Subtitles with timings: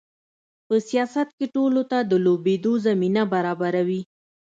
[0.67, 4.01] په سیاست کې ټولو ته د لوبېدو زمینه برابروي.